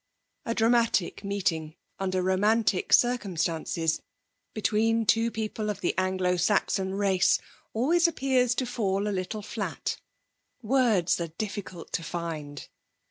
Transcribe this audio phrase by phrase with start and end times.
[0.47, 4.01] A dramatic meeting under romantic circumstances
[4.55, 7.37] between two people of the Anglo Saxon race
[7.71, 9.97] always appears to fall a little flat;
[10.63, 12.67] words are difficult to find.